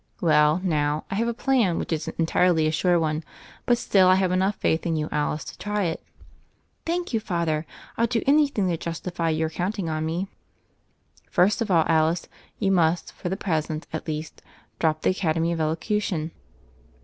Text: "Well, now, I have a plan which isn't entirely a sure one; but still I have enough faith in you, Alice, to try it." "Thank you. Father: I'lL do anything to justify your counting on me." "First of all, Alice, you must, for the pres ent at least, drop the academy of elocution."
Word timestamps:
"Well, 0.19 0.59
now, 0.63 1.05
I 1.11 1.15
have 1.21 1.27
a 1.27 1.31
plan 1.31 1.77
which 1.77 1.93
isn't 1.93 2.17
entirely 2.17 2.65
a 2.65 2.71
sure 2.71 2.99
one; 2.99 3.23
but 3.67 3.77
still 3.77 4.07
I 4.07 4.15
have 4.15 4.31
enough 4.31 4.55
faith 4.55 4.87
in 4.87 4.95
you, 4.95 5.07
Alice, 5.11 5.43
to 5.43 5.57
try 5.59 5.83
it." 5.83 6.03
"Thank 6.87 7.13
you. 7.13 7.19
Father: 7.19 7.67
I'lL 7.99 8.07
do 8.07 8.23
anything 8.25 8.67
to 8.67 8.77
justify 8.77 9.29
your 9.29 9.51
counting 9.51 9.89
on 9.89 10.03
me." 10.07 10.27
"First 11.29 11.61
of 11.61 11.69
all, 11.69 11.85
Alice, 11.87 12.27
you 12.57 12.71
must, 12.71 13.11
for 13.13 13.29
the 13.29 13.37
pres 13.37 13.69
ent 13.69 13.85
at 13.93 14.07
least, 14.07 14.41
drop 14.79 15.03
the 15.03 15.11
academy 15.11 15.51
of 15.51 15.61
elocution." 15.61 16.31